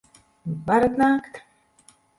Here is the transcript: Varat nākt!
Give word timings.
Varat 0.71 0.99
nākt! 1.05 1.41